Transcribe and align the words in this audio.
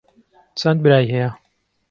چەند 0.59 0.77
برای 0.83 1.09
هەیە؟ 1.13 1.29